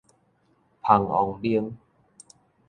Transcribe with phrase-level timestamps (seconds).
[0.81, 1.77] 蜂王奶